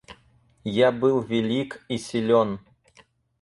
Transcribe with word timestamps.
Я 0.63 0.91
был 0.91 1.19
велик 1.21 1.85
и 1.87 1.99
силён. 1.99 2.59